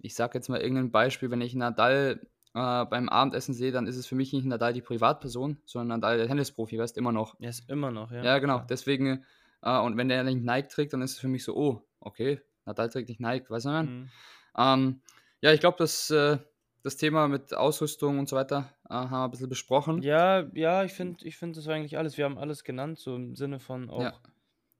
[0.04, 2.20] ich sage jetzt mal irgendein Beispiel, wenn ich Nadal
[2.52, 6.18] äh, beim Abendessen sehe, dann ist es für mich nicht Nadal die Privatperson, sondern Nadal
[6.18, 7.40] der Tennisprofi, weißt immer noch.
[7.40, 8.22] Er ist immer noch, ja.
[8.22, 8.60] Ja, genau.
[8.68, 9.24] Deswegen,
[9.62, 12.42] äh, und wenn der nicht Nike trägt, dann ist es für mich so, oh, okay,
[12.66, 14.10] Nadal trägt nicht Nike, weißt du, mhm.
[14.58, 15.00] ähm,
[15.40, 16.36] ja, ich glaube, das, äh,
[16.82, 20.02] das Thema mit Ausrüstung und so weiter äh, haben wir ein bisschen besprochen.
[20.02, 22.18] Ja, ja, ich finde, ich finde das eigentlich alles.
[22.18, 24.02] Wir haben alles genannt, so im Sinne von auch.
[24.02, 24.20] Ja.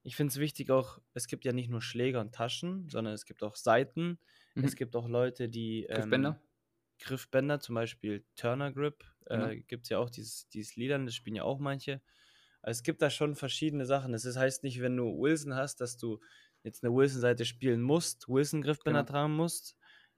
[0.02, 3.24] Ich finde es wichtig auch, es gibt ja nicht nur Schläger und Taschen, sondern es
[3.24, 4.18] gibt auch Seiten.
[4.54, 4.64] Mhm.
[4.64, 5.84] Es gibt auch Leute, die.
[5.84, 6.40] Ähm, Griffbänder?
[7.00, 9.48] Griffbänder, zum Beispiel Turner Grip, genau.
[9.48, 12.00] äh, gibt es ja auch dieses, dieses Liedern, das spielen ja auch manche.
[12.62, 14.12] Also es gibt da schon verschiedene Sachen.
[14.12, 16.20] Das heißt nicht, wenn du Wilson hast, dass du
[16.62, 19.10] jetzt eine Wilson-Seite spielen musst, Wilson-Griffbänder genau.
[19.10, 19.76] tragen musst.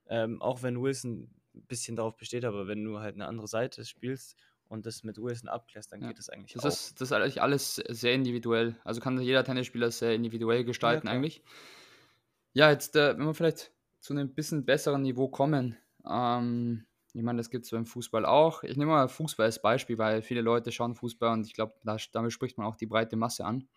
[0.08, 3.84] Ähm, auch wenn Wilson ein bisschen darauf besteht, aber wenn du halt eine andere Seite
[3.84, 4.36] spielst
[4.68, 6.08] und das mit Wilson abklärst, dann ja.
[6.08, 6.68] geht das eigentlich das auch.
[6.68, 8.76] Ist, das ist eigentlich alles sehr individuell.
[8.84, 11.42] Also kann jeder Tennisspieler sehr individuell gestalten ja, eigentlich.
[12.52, 13.72] Ja, jetzt, äh, wenn man vielleicht
[14.06, 15.76] zu einem bisschen besseren Niveau kommen.
[16.08, 18.62] Ähm, ich meine, das gibt es beim Fußball auch.
[18.62, 21.96] Ich nehme mal Fußball als Beispiel, weil viele Leute schauen Fußball und ich glaube, da,
[22.12, 23.68] damit spricht man auch die breite Masse an.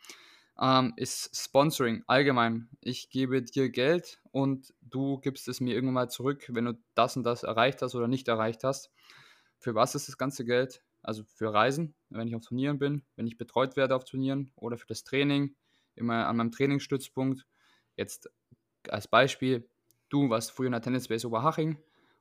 [0.62, 2.70] Ähm, ist Sponsoring allgemein.
[2.82, 7.18] Ich gebe dir Geld und du gibst es mir irgendwann mal zurück, wenn du das
[7.18, 8.92] und das erreicht hast oder nicht erreicht hast.
[9.58, 10.84] Für was ist das ganze Geld?
[11.02, 14.78] Also für Reisen, wenn ich auf Turnieren bin, wenn ich betreut werde auf Turnieren oder
[14.78, 15.56] für das Training,
[15.96, 17.48] immer an meinem Trainingsstützpunkt.
[17.96, 18.30] Jetzt
[18.90, 19.68] als Beispiel,
[20.10, 21.78] du warst früher in der Tennisbase Oberhaching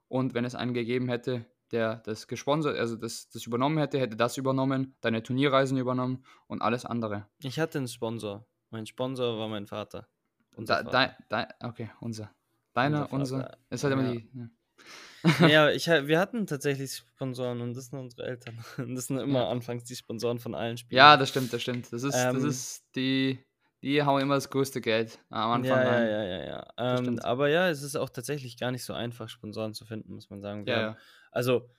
[0.08, 4.16] und wenn es einen gegeben hätte, der das gesponsert, also das, das übernommen hätte, hätte
[4.16, 7.26] das übernommen, deine Turnierreisen übernommen und alles andere.
[7.42, 8.46] Ich hatte einen Sponsor.
[8.70, 10.08] Mein Sponsor war mein Vater.
[10.56, 11.16] Unser da, Vater.
[11.28, 12.30] Dein, dein, okay, unser.
[12.74, 13.56] Deiner, unser.
[13.70, 14.00] ist halt ja.
[14.00, 14.30] immer die.
[14.32, 15.48] Ja.
[15.48, 18.64] ja, ich, wir hatten tatsächlich Sponsoren und das sind unsere Eltern.
[18.94, 19.48] Das sind immer ja.
[19.48, 20.96] anfangs die Sponsoren von allen Spielen.
[20.96, 21.92] Ja, das stimmt, das stimmt.
[21.92, 23.38] Das ist, ähm, das ist die,
[23.82, 26.08] die hauen immer das größte Geld am Anfang ja, rein.
[26.08, 26.98] Ja, ja, ja, ja.
[26.98, 30.30] Ähm, aber ja, es ist auch tatsächlich gar nicht so einfach, Sponsoren zu finden, muss
[30.30, 30.66] man sagen.
[30.66, 30.98] Wir ja, haben, ja.
[31.30, 31.70] Also,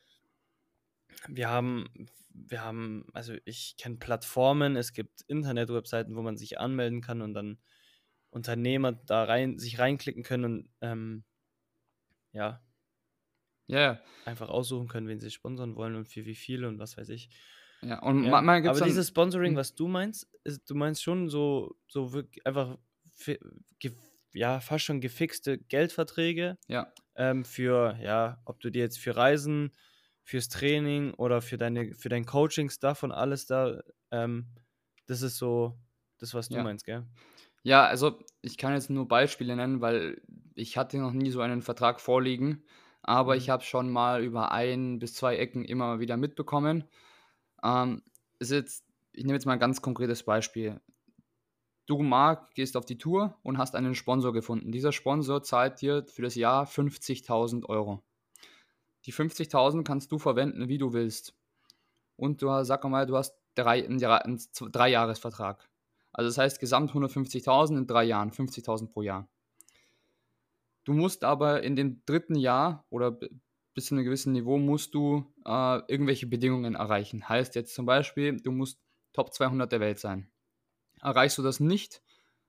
[1.28, 1.90] wir haben,
[2.30, 7.34] wir haben, also ich kenne Plattformen, es gibt Internet-Webseiten, wo man sich anmelden kann und
[7.34, 7.60] dann
[8.30, 11.24] Unternehmer da rein, sich reinklicken können und ähm,
[12.32, 12.62] ja,
[13.70, 17.10] ja, einfach aussuchen können, wen sie sponsern wollen und für wie viele und was weiß
[17.10, 17.30] ich.
[17.82, 18.32] Ja, und ja.
[18.32, 19.58] manchmal gibt's Aber dieses Sponsoring, hm.
[19.58, 22.78] was du meinst, ist, du meinst schon so, so wirklich einfach
[24.34, 26.58] ja, fast schon gefixte Geldverträge.
[26.68, 26.92] Ja.
[27.16, 29.72] Ähm, für, ja, ob du dir jetzt für Reisen,
[30.24, 34.48] fürs Training oder für deine, für dein Coaching-Stuff und alles da, ähm,
[35.08, 35.78] das ist so
[36.20, 36.64] das, was du ja.
[36.64, 37.04] meinst, gell?
[37.64, 40.22] Ja, also ich kann jetzt nur Beispiele nennen, weil
[40.56, 42.64] ich hatte noch nie so einen Vertrag vorliegen,
[43.02, 43.40] aber mhm.
[43.40, 46.84] ich habe schon mal über ein bis zwei Ecken immer mal wieder mitbekommen.
[47.64, 48.02] Ähm,
[48.40, 50.80] ist jetzt, ich nehme jetzt mal ein ganz konkretes Beispiel.
[51.86, 54.72] Du, Marc, gehst auf die Tour und hast einen Sponsor gefunden.
[54.72, 58.04] Dieser Sponsor zahlt dir für das Jahr 50.000 Euro.
[59.06, 61.34] Die 50.000 kannst du verwenden, wie du willst.
[62.16, 64.40] Und du sag mal, du hast drei, einen, einen
[64.72, 65.68] Dreijahresvertrag.
[66.12, 69.28] Also das heißt gesamt 150.000 in drei Jahren, 50.000 pro Jahr.
[70.84, 73.18] Du musst aber in dem dritten Jahr oder
[73.80, 77.30] bis zu einem gewissen Niveau musst du äh, irgendwelche Bedingungen erreichen.
[77.30, 78.82] Heißt jetzt zum Beispiel, du musst
[79.14, 80.30] Top 200 der Welt sein.
[81.02, 82.02] Erreichst du das nicht,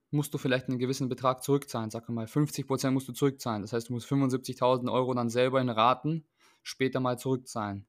[0.09, 1.89] musst du vielleicht einen gewissen Betrag zurückzahlen.
[1.89, 3.61] Sag mal, 50% musst du zurückzahlen.
[3.61, 6.27] Das heißt, du musst 75.000 Euro dann selber in Raten
[6.63, 7.87] später mal zurückzahlen.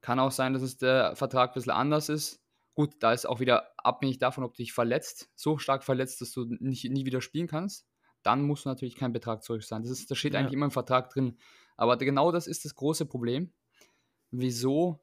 [0.00, 2.40] Kann auch sein, dass es der Vertrag ein bisschen anders ist.
[2.74, 6.30] Gut, da ist auch wieder abhängig davon, ob du dich verletzt, so stark verletzt, dass
[6.30, 7.88] du nicht, nie wieder spielen kannst.
[8.22, 9.82] Dann musst du natürlich keinen Betrag zurückzahlen.
[9.82, 10.38] Das, ist, das steht ja.
[10.38, 11.36] eigentlich immer im Vertrag drin.
[11.80, 13.54] Aber genau das ist das große Problem,
[14.30, 15.00] wieso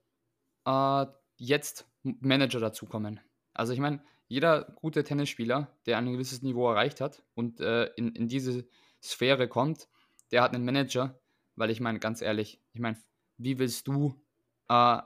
[0.64, 3.20] äh, jetzt Manager dazukommen.
[3.56, 8.14] Also ich meine, jeder gute Tennisspieler, der ein gewisses Niveau erreicht hat und äh, in,
[8.14, 8.68] in diese
[9.02, 9.90] Sphäre kommt,
[10.32, 11.20] der hat einen Manager,
[11.56, 13.02] weil ich meine, ganz ehrlich, ich meine,
[13.38, 14.14] wie willst du
[14.70, 15.00] äh,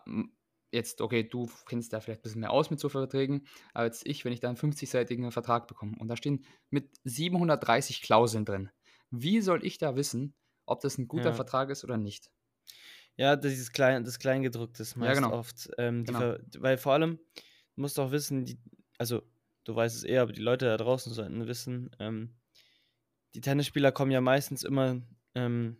[0.74, 4.06] jetzt, okay, du kennst da vielleicht ein bisschen mehr aus mit so Verträgen, aber jetzt
[4.06, 8.70] ich, wenn ich da einen 50-seitigen Vertrag bekomme und da stehen mit 730 Klauseln drin,
[9.10, 10.36] wie soll ich da wissen,
[10.72, 11.34] ob das ein guter ja.
[11.34, 12.32] Vertrag ist oder nicht?
[13.18, 15.38] Ja, dieses Klein, das Kleingedruckte ist meist ja, genau.
[15.38, 15.70] oft.
[15.78, 16.36] Ähm, genau.
[16.58, 17.20] weil vor allem,
[17.76, 18.58] du musst auch wissen, die,
[18.98, 19.22] also
[19.66, 22.36] du weißt es eher, aber die Leute da draußen sollten wissen, ähm,
[23.36, 25.02] die Tennisspieler kommen ja meistens immer,
[25.36, 25.78] ähm,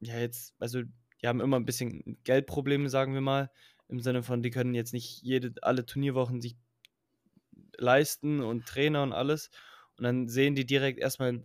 [0.00, 3.50] ja jetzt, also die haben immer ein bisschen Geldprobleme, sagen wir mal.
[3.88, 6.56] Im Sinne von, die können jetzt nicht jede, alle Turnierwochen sich
[7.76, 9.50] leisten und Trainer und alles.
[9.96, 11.44] Und dann sehen die direkt erstmal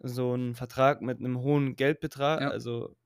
[0.00, 2.50] so einen Vertrag mit einem hohen Geldbetrag, ja.
[2.50, 2.96] also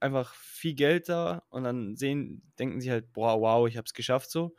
[0.00, 3.94] einfach viel Geld da und dann sehen, denken sie halt, boah, wow, ich habe es
[3.94, 4.54] geschafft so.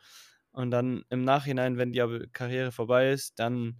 [0.50, 3.78] Und dann im Nachhinein, wenn die Karriere vorbei ist, dann,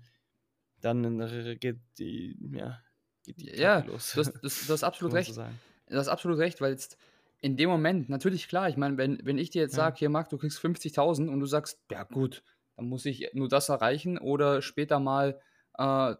[0.80, 2.80] dann geht die, ja,
[3.22, 4.12] geht die ja, los.
[4.12, 5.34] Du hast, das, du hast absolut recht.
[5.34, 5.44] So
[5.88, 6.96] du hast absolut recht, weil jetzt
[7.40, 9.84] in dem Moment, natürlich klar, ich meine, wenn, wenn ich dir jetzt ja.
[9.84, 12.42] sage, hier Marc, du kriegst 50.000 und du sagst, ja gut,
[12.76, 15.38] dann muss ich nur das erreichen oder später mal
[15.78, 16.14] äh,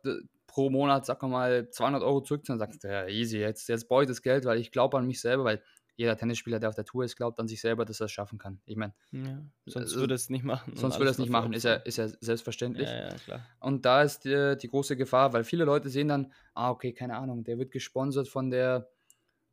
[0.54, 4.08] pro Monat, sag mal, 200 Euro zurückzahlen, sagst du, ja easy, jetzt, jetzt brauche ich
[4.08, 5.62] das Geld, weil ich glaube an mich selber, weil
[5.96, 8.38] jeder Tennisspieler, der auf der Tour ist, glaubt an sich selber, dass er es schaffen
[8.38, 8.60] kann.
[8.64, 10.76] Ich meine, ja, sonst äh, würde es nicht machen.
[10.76, 12.88] Sonst würde es nicht machen, ist ja, ist ja selbstverständlich.
[12.88, 13.46] Ja, ja, klar.
[13.58, 17.16] Und da ist die, die, große Gefahr, weil viele Leute sehen dann, ah, okay, keine
[17.16, 18.88] Ahnung, der wird gesponsert von der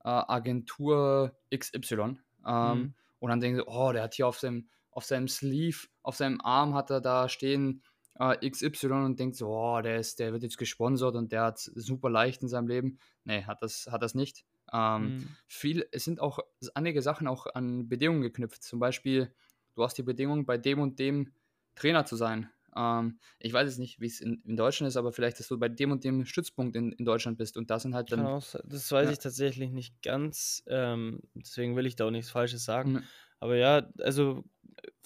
[0.04, 2.18] äh, Agentur XY.
[2.46, 2.94] Ähm, mhm.
[3.18, 6.42] Und dann denken sie, oh, der hat hier auf seinem, auf seinem Sleeve, auf seinem
[6.42, 7.82] Arm hat er da stehen
[8.20, 11.60] äh, XY und denkt so, oh, der, ist, der wird jetzt gesponsert und der hat
[11.60, 13.00] super leicht in seinem Leben.
[13.24, 14.46] Nee, hat das, hat das nicht.
[14.74, 15.28] Ähm, mhm.
[15.48, 16.40] viel, es sind auch
[16.76, 18.64] einige Sachen auch an Bedingungen geknüpft.
[18.64, 19.34] Zum Beispiel,
[19.76, 21.34] du hast die Bedingung, bei dem und dem
[21.76, 22.50] Trainer zu sein.
[22.76, 25.60] Ähm, ich weiß jetzt nicht, wie es in, in, Deutschland ist, aber vielleicht, dass du
[25.60, 28.26] bei dem und dem Stützpunkt in, in Deutschland bist und das sind halt dann.
[28.26, 29.12] Auch, das weiß ja.
[29.12, 32.94] ich tatsächlich nicht ganz, ähm, deswegen will ich da auch nichts Falsches sagen.
[32.94, 33.04] Mhm.
[33.40, 34.44] Aber ja, also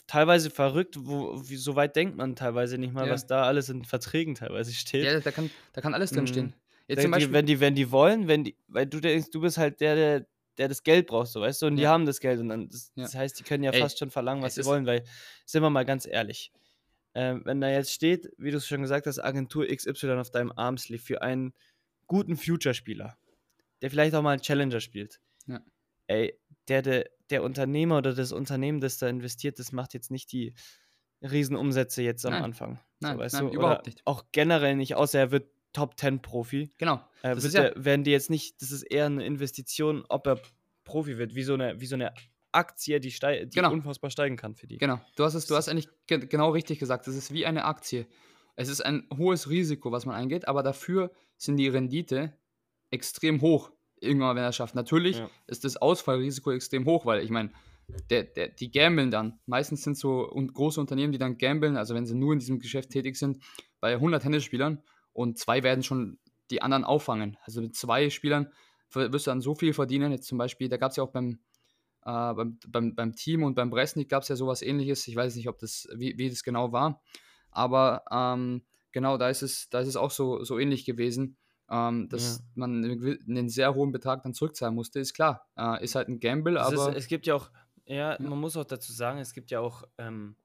[0.07, 3.13] teilweise verrückt, wo, wie, so weit denkt man teilweise nicht mal, ja.
[3.13, 5.03] was da alles in Verträgen teilweise steht.
[5.03, 6.47] Ja, da kann, da kann alles drin stehen.
[6.47, 6.53] Mhm.
[6.87, 9.41] Jetzt zum Beispiel, die, wenn, die, wenn die wollen, wenn die, weil du denkst, du
[9.41, 11.81] bist halt der, der, der das Geld braucht, so weißt du, und ja.
[11.81, 13.03] die haben das Geld und dann, das, ja.
[13.03, 15.03] das heißt, die können ja Ey, fast schon verlangen, was sie wollen, weil,
[15.45, 16.51] sind wir mal ganz ehrlich,
[17.13, 20.51] äh, wenn da jetzt steht, wie du es schon gesagt hast, Agentur XY auf deinem
[20.55, 21.53] Armsleeve für einen
[22.05, 23.17] guten Future-Spieler,
[23.81, 25.19] der vielleicht auch mal einen Challenger spielt.
[25.47, 25.61] Ja.
[26.07, 30.31] Ey, der, der, der Unternehmer oder das Unternehmen, das da investiert, das macht jetzt nicht
[30.31, 30.53] die
[31.21, 32.43] Riesenumsätze jetzt am nein.
[32.43, 32.79] Anfang.
[32.99, 34.01] Nein, so, nein überhaupt nicht.
[34.05, 36.71] Auch generell nicht, außer er wird Top 10 Profi.
[36.77, 37.01] Genau.
[37.21, 40.39] Äh, ja der, werden die jetzt nicht, das ist eher eine Investition, ob er
[40.85, 42.13] Profi wird, wie so eine, wie so eine
[42.53, 43.71] Aktie, die, die genau.
[43.71, 44.77] unfassbar steigen kann für die.
[44.77, 45.01] Genau.
[45.17, 47.07] Du hast es, du hast eigentlich ge genau richtig gesagt.
[47.07, 48.07] Es ist wie eine Aktie.
[48.55, 52.33] Es ist ein hohes Risiko, was man eingeht, aber dafür sind die Rendite
[52.89, 53.71] extrem hoch,
[54.05, 54.75] irgendwann, wenn er es schafft.
[54.75, 55.29] Natürlich ja.
[55.47, 57.51] ist das Ausfallrisiko extrem hoch, weil ich meine,
[58.09, 59.39] der, der, die gambeln dann.
[59.45, 62.89] Meistens sind so große Unternehmen, die dann gambeln, also wenn sie nur in diesem Geschäft
[62.89, 63.43] tätig sind,
[63.79, 64.81] bei 100 Tennisspielern
[65.13, 66.19] und zwei werden schon
[66.51, 67.37] die anderen auffangen.
[67.43, 68.51] Also mit zwei Spielern
[68.91, 70.11] wirst du dann so viel verdienen.
[70.11, 71.39] Jetzt zum Beispiel, da gab es ja auch beim,
[72.03, 75.07] äh, beim, beim, beim, Team und beim Bresnik gab es ja sowas ähnliches.
[75.07, 77.01] Ich weiß nicht, ob das, wie, wie das genau war.
[77.51, 81.37] Aber ähm, genau, da ist es, da ist es auch so, so ähnlich gewesen.
[81.69, 82.43] Ähm, dass ja.
[82.53, 85.47] man einen sehr hohen Betrag dann zurückzahlen musste, ist klar.
[85.57, 86.89] Äh, ist halt ein Gamble, es aber.
[86.91, 87.49] Ist, es gibt ja auch,
[87.85, 90.35] ja, ja, man muss auch dazu sagen, es gibt ja auch ähm,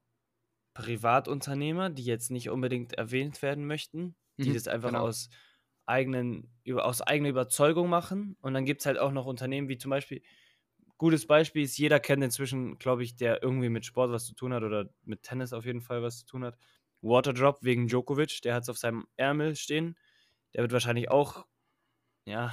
[0.74, 5.02] Privatunternehmer, die jetzt nicht unbedingt erwähnt werden möchten, die mhm, das einfach genau.
[5.02, 5.28] aus
[5.86, 8.36] eigenen, aus eigener Überzeugung machen.
[8.40, 10.22] Und dann gibt es halt auch noch Unternehmen wie zum Beispiel,
[10.96, 14.52] gutes Beispiel ist, jeder kennt inzwischen, glaube ich, der irgendwie mit Sport was zu tun
[14.52, 16.56] hat oder mit Tennis auf jeden Fall was zu tun hat.
[17.02, 19.96] Waterdrop wegen Djokovic, der hat es auf seinem Ärmel stehen.
[20.54, 21.46] Der wird wahrscheinlich auch,
[22.24, 22.52] ja,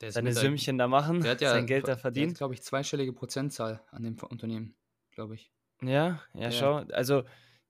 [0.00, 2.34] seine Sümmchen da machen, der hat ja, sein Geld da verdienen.
[2.34, 4.76] glaube ich, zweistellige Prozentzahl an dem Unternehmen,
[5.12, 5.50] glaube ich.
[5.82, 7.24] Ja, ja, ja, schau, also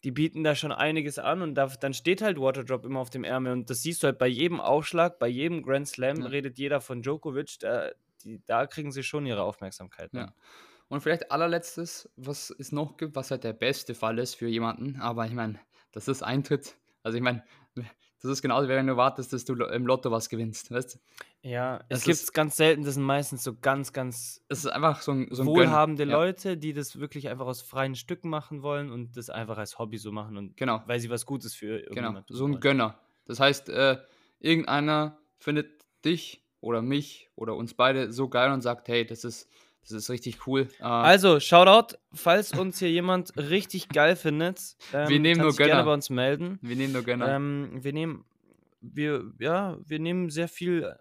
[0.05, 3.25] die bieten da schon einiges an und da, dann steht halt Waterdrop immer auf dem
[3.25, 6.27] Ärmel und das siehst du halt bei jedem Aufschlag, bei jedem Grand Slam ja.
[6.27, 7.91] redet jeder von Djokovic, da,
[8.23, 10.13] die, da kriegen sie schon ihre Aufmerksamkeit.
[10.13, 10.21] Ne?
[10.21, 10.35] Ja.
[10.89, 15.01] Und vielleicht allerletztes, was es noch gibt, was halt der beste Fall ist für jemanden,
[15.01, 15.59] aber ich meine,
[15.93, 16.77] das ist Eintritt.
[17.03, 17.43] Also ich meine,
[18.29, 20.99] das ist genauso, wenn du wartest, dass du im Lotto was gewinnst, weißt
[21.43, 25.03] Ja, es gibt es ganz selten, das sind meistens so ganz, ganz es ist einfach
[25.03, 26.13] so ein, so ein wohlhabende Gönn.
[26.13, 29.99] Leute, die das wirklich einfach aus freien Stücken machen wollen und das einfach als Hobby
[29.99, 30.83] so machen und genau.
[30.87, 32.61] weil sie was Gutes für Genau, so ein wollen.
[32.61, 32.99] Gönner.
[33.27, 33.99] Das heißt, äh,
[34.41, 39.51] irgendeiner findet dich oder mich oder uns beide so geil und sagt, hey, das ist
[39.85, 40.69] das ist richtig cool.
[40.81, 45.69] Äh, also, Shoutout, falls uns hier jemand richtig geil findet, ähm, wir nehmen nur Gönner.
[45.69, 46.59] gerne bei uns melden.
[46.63, 47.29] Wir nehmen nur Gönner.
[47.29, 48.25] Ähm, wir nehmen,
[48.81, 50.97] wir, ja, wir nehmen sehr viel,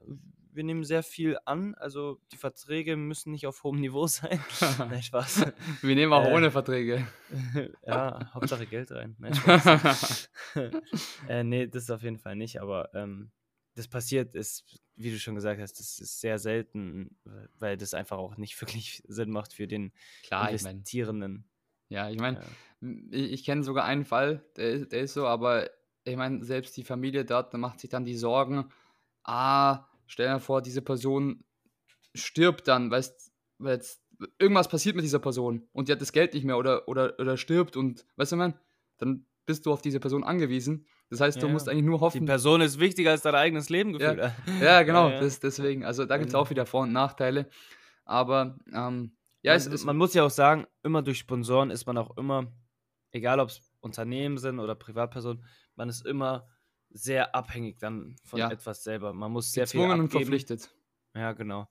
[0.52, 1.76] wir nehmen sehr viel an.
[1.76, 4.40] Also die Verträge müssen nicht auf hohem Niveau sein.
[4.78, 5.46] Nein, Spaß.
[5.82, 7.08] Wir nehmen auch äh, ohne Verträge.
[7.88, 9.16] ja, Hauptsache Geld rein.
[9.18, 10.30] Nein, Spaß.
[11.28, 13.32] äh, nee, das ist auf jeden Fall nicht, aber ähm,
[13.76, 17.18] das passiert, ist, wie du schon gesagt hast, das ist sehr selten,
[17.60, 19.92] weil das einfach auch nicht wirklich Sinn macht für den
[20.24, 21.46] Klar, Investierenden.
[21.90, 22.90] Ich mein, ja, ich meine, ja.
[23.12, 25.70] ich, ich kenne sogar einen Fall, der, der ist so, aber
[26.06, 28.72] ich meine, selbst die Familie dort macht sich dann die Sorgen,
[29.24, 31.44] ah, stell dir vor, diese Person
[32.14, 34.02] stirbt dann, weißt weil jetzt
[34.40, 37.38] irgendwas passiert mit dieser Person und die hat das Geld nicht mehr oder, oder, oder
[37.38, 38.54] stirbt und, weißt du, man,
[38.98, 42.22] dann bist du auf diese Person angewiesen das heißt, du musst eigentlich nur hoffen.
[42.22, 44.18] Die Person ist wichtiger als dein eigenes Leben gefühlt.
[44.18, 45.86] Ja, ja genau, ja, das, deswegen.
[45.86, 47.50] Also da gibt es auch wieder Vor- und Nachteile.
[48.04, 51.86] Aber ähm, ja, man, es, es, man muss ja auch sagen, immer durch Sponsoren ist
[51.86, 52.52] man auch immer,
[53.12, 55.46] egal ob es Unternehmen sind oder Privatpersonen,
[55.76, 56.48] man ist immer
[56.90, 58.50] sehr abhängig dann von ja.
[58.50, 59.14] etwas selber.
[59.14, 60.74] Man muss sehr Gezwungen viel und verpflichtet.
[61.14, 61.70] Ja, genau.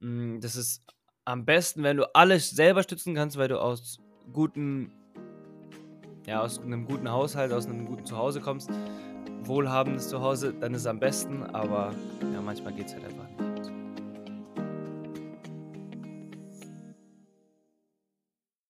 [0.00, 0.84] Mm, das ist
[1.24, 4.00] am besten, wenn du alles selber stützen kannst, weil du aus
[4.34, 4.92] guten
[6.26, 8.70] ja, aus einem guten Haushalt, aus einem guten Zuhause kommst,
[9.44, 11.94] wohlhabendes Zuhause, dann ist es am besten, aber
[12.32, 13.45] ja, manchmal geht es halt einfach nicht.